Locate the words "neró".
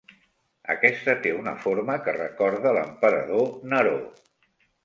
3.75-3.97